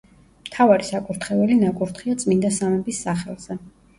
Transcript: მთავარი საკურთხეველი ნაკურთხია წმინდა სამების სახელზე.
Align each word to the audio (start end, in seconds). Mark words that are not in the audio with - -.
მთავარი 0.45 0.87
საკურთხეველი 0.87 1.57
ნაკურთხია 1.65 2.17
წმინდა 2.23 2.53
სამების 2.57 3.05
სახელზე. 3.09 3.59